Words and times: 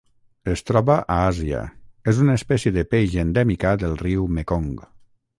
Es 0.51 0.61
troba 0.67 0.93
a 1.15 1.17
Àsia: 1.25 1.59
és 2.13 2.21
una 2.23 2.37
espècie 2.41 2.73
de 2.77 2.83
peix 2.93 3.17
endèmica 3.25 3.75
del 3.83 3.93
riu 4.03 4.25
Mekong. 4.39 4.73